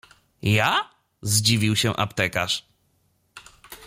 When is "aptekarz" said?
1.97-2.63